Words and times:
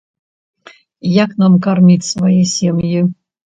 Як 1.23 1.37
нам 1.45 1.53
карміць 1.67 2.09
свае 2.11 2.41
сем'і?! 2.57 3.07